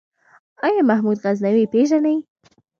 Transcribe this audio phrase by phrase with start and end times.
[0.65, 2.15] آيا محمود غزنوي پېژنې؟